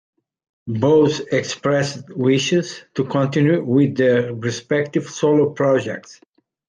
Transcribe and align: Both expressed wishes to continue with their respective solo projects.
Both 0.65 1.31
expressed 1.31 2.05
wishes 2.15 2.83
to 2.95 3.03
continue 3.05 3.63
with 3.63 3.97
their 3.97 4.33
respective 4.33 5.05
solo 5.07 5.51
projects. 5.51 6.19